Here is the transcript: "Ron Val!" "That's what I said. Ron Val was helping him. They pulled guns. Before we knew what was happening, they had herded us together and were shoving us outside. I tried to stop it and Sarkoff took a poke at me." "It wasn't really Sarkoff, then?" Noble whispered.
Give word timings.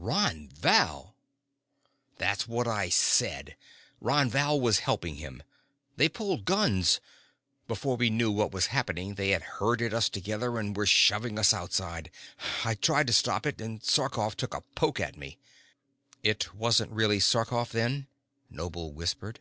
"Ron 0.00 0.48
Val!" 0.54 1.16
"That's 2.18 2.46
what 2.46 2.68
I 2.68 2.88
said. 2.88 3.56
Ron 4.00 4.30
Val 4.30 4.60
was 4.60 4.78
helping 4.78 5.16
him. 5.16 5.42
They 5.96 6.08
pulled 6.08 6.44
guns. 6.44 7.00
Before 7.66 7.96
we 7.96 8.08
knew 8.08 8.30
what 8.30 8.52
was 8.52 8.66
happening, 8.66 9.16
they 9.16 9.30
had 9.30 9.42
herded 9.58 9.92
us 9.92 10.08
together 10.08 10.56
and 10.60 10.76
were 10.76 10.86
shoving 10.86 11.36
us 11.36 11.52
outside. 11.52 12.12
I 12.64 12.76
tried 12.76 13.08
to 13.08 13.12
stop 13.12 13.44
it 13.44 13.60
and 13.60 13.82
Sarkoff 13.82 14.36
took 14.36 14.54
a 14.54 14.60
poke 14.76 15.00
at 15.00 15.16
me." 15.16 15.36
"It 16.22 16.54
wasn't 16.54 16.92
really 16.92 17.18
Sarkoff, 17.18 17.72
then?" 17.72 18.06
Noble 18.48 18.92
whispered. 18.92 19.40